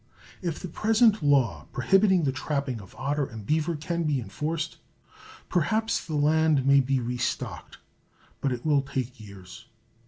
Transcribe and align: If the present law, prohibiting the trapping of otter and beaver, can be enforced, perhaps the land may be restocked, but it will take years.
If 0.41 0.59
the 0.59 0.67
present 0.67 1.21
law, 1.21 1.67
prohibiting 1.71 2.23
the 2.23 2.31
trapping 2.31 2.81
of 2.81 2.95
otter 2.97 3.23
and 3.27 3.45
beaver, 3.45 3.75
can 3.75 4.01
be 4.01 4.19
enforced, 4.19 4.77
perhaps 5.47 6.03
the 6.03 6.15
land 6.15 6.65
may 6.65 6.79
be 6.79 6.99
restocked, 6.99 7.77
but 8.39 8.51
it 8.51 8.65
will 8.65 8.81
take 8.81 9.19
years. 9.19 9.67